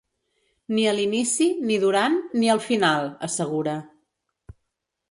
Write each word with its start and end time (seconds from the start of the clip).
Ni 0.77 0.85
a 0.91 0.93
l’inici, 0.99 1.47
ni 1.67 1.77
durant, 1.85 2.17
ni 2.41 2.51
al 2.55 2.63
final, 2.71 3.07
assegura. 3.31 3.79